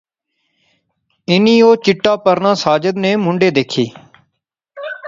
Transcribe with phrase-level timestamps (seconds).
[1.31, 3.85] انی او چٹا پرنا ساجد نے مونڈھے دیکھی